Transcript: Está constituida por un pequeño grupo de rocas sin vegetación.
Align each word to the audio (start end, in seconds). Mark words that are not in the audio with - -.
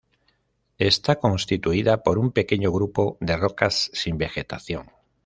Está 0.79 1.19
constituida 1.19 2.01
por 2.01 2.17
un 2.17 2.31
pequeño 2.31 2.71
grupo 2.71 3.17
de 3.19 3.37
rocas 3.37 3.91
sin 3.93 4.17
vegetación. 4.17 4.87